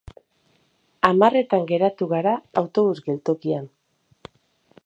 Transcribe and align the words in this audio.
Hamarretan 1.09 1.69
geratu 1.73 2.09
gara 2.15 2.35
autobus 2.65 2.99
geltokian 3.11 3.73